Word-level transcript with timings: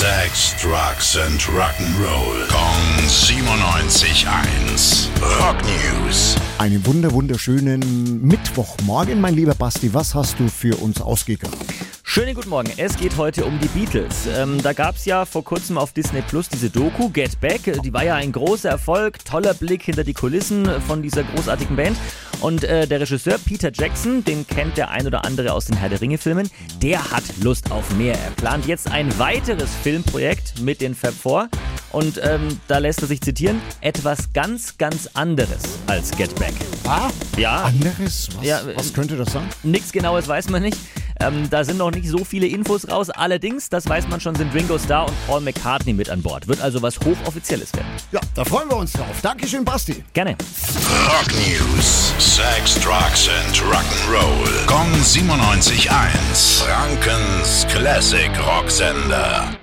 Sex, 0.00 0.56
Drugs 0.62 1.18
and 1.18 1.38
Rock'n'Roll. 1.42 2.48
Kong 2.48 3.06
97.1. 3.06 5.10
Rock 5.38 5.56
News. 5.62 6.36
Einen 6.56 6.86
wunder 6.86 7.12
wunderschönen 7.12 8.26
Mittwochmorgen, 8.26 9.20
mein 9.20 9.34
lieber 9.34 9.54
Basti. 9.54 9.92
Was 9.92 10.14
hast 10.14 10.40
du 10.40 10.48
für 10.48 10.74
uns 10.76 11.02
ausgegraben? 11.02 11.58
Schönen 12.02 12.34
guten 12.34 12.48
Morgen. 12.48 12.72
Es 12.78 12.96
geht 12.96 13.18
heute 13.18 13.44
um 13.44 13.60
die 13.60 13.68
Beatles. 13.68 14.26
Ähm, 14.34 14.62
da 14.62 14.72
gab 14.72 14.96
es 14.96 15.04
ja 15.04 15.26
vor 15.26 15.44
kurzem 15.44 15.76
auf 15.76 15.92
Disney 15.92 16.22
Plus 16.22 16.48
diese 16.48 16.70
Doku 16.70 17.10
Get 17.10 17.38
Back. 17.38 17.70
Die 17.84 17.92
war 17.92 18.02
ja 18.02 18.14
ein 18.14 18.32
großer 18.32 18.70
Erfolg, 18.70 19.22
toller 19.26 19.52
Blick 19.52 19.82
hinter 19.82 20.02
die 20.02 20.14
Kulissen 20.14 20.66
von 20.88 21.02
dieser 21.02 21.24
großartigen 21.24 21.76
Band. 21.76 21.98
Und 22.40 22.64
äh, 22.64 22.86
der 22.86 23.00
Regisseur 23.00 23.36
Peter 23.38 23.70
Jackson, 23.72 24.24
den 24.24 24.46
kennt 24.46 24.76
der 24.78 24.90
ein 24.90 25.06
oder 25.06 25.24
andere 25.24 25.52
aus 25.52 25.66
den 25.66 25.76
Herr 25.76 25.90
der 25.90 26.00
Ringe-Filmen, 26.00 26.50
der 26.80 27.10
hat 27.10 27.22
Lust 27.42 27.70
auf 27.70 27.94
mehr. 27.96 28.14
Er 28.14 28.30
plant 28.30 28.66
jetzt 28.66 28.90
ein 28.90 29.16
weiteres 29.18 29.70
Filmprojekt 29.82 30.60
mit 30.60 30.80
den 30.80 30.94
Fab 30.94 31.12
Four. 31.12 31.48
Und 31.92 32.20
ähm, 32.22 32.58
da 32.68 32.78
lässt 32.78 33.02
er 33.02 33.08
sich 33.08 33.20
zitieren, 33.20 33.60
etwas 33.80 34.32
ganz, 34.32 34.78
ganz 34.78 35.08
anderes 35.14 35.60
als 35.86 36.12
Get 36.12 36.34
Back. 36.36 36.54
Ah, 36.86 37.10
Ja, 37.36 37.64
anderes? 37.64 38.28
Was, 38.36 38.46
Ja, 38.46 38.60
was 38.74 38.92
könnte 38.94 39.16
das 39.16 39.32
sein? 39.32 39.48
Nichts 39.62 39.90
Genaues 39.92 40.26
weiß 40.28 40.48
man 40.50 40.62
nicht. 40.62 40.78
Ähm, 41.20 41.48
da 41.50 41.64
sind 41.64 41.78
noch 41.78 41.90
nicht 41.90 42.08
so 42.08 42.24
viele 42.24 42.46
Infos 42.46 42.88
raus. 42.88 43.10
Allerdings, 43.10 43.68
das 43.68 43.88
weiß 43.88 44.08
man 44.08 44.20
schon, 44.20 44.34
sind 44.34 44.54
Ringo 44.54 44.78
Starr 44.78 45.06
und 45.06 45.26
Paul 45.26 45.40
McCartney 45.40 45.92
mit 45.92 46.08
an 46.10 46.22
Bord. 46.22 46.48
Wird 46.48 46.60
also 46.60 46.80
was 46.82 46.98
Hochoffizielles 47.00 47.72
werden. 47.74 47.88
Ja, 48.12 48.20
da 48.34 48.44
freuen 48.44 48.68
wir 48.70 48.76
uns 48.76 48.92
drauf. 48.92 49.20
Dankeschön, 49.22 49.64
Basti. 49.64 50.04
Gerne. 50.12 50.36
Rock 51.06 51.32
News. 51.34 52.12
Sex, 52.18 52.74
Drugs 52.80 53.28
and 53.28 53.56
Rock'n'Roll. 53.62 54.66
Kong 54.66 54.90
97.1. 55.02 56.64
Frankens 56.64 57.66
Classic 57.68 58.30
Rocksender. 58.46 59.59